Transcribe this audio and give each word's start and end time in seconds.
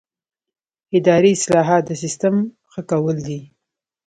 اداري 0.97 1.31
اصلاحات 1.37 1.83
د 1.87 1.91
سیسټم 2.03 2.35
ښه 2.71 2.81
کول 2.91 3.17
دي 3.27 3.39